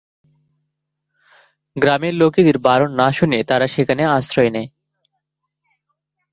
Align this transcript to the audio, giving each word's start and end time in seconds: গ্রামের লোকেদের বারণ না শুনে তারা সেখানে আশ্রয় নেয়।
গ্রামের 1.75 2.13
লোকেদের 2.13 2.57
বারণ 2.57 2.91
না 2.95 3.07
শুনে 3.11 3.39
তারা 3.43 3.65
সেখানে 3.67 4.03
আশ্রয় 4.07 4.51
নেয়। 4.51 4.69